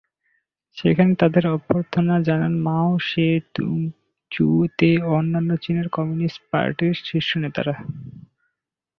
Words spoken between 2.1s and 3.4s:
জানান মাও সে